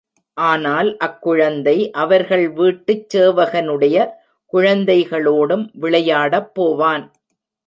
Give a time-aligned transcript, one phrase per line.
[0.37, 3.97] ஆனால் அக்குழந்தை அவர்கள் வீட்டுச் சேவகனுடைய
[4.53, 7.05] குழந்தைகளோடும் விளையாடப் போவான்.